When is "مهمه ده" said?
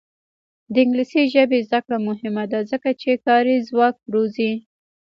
2.07-2.59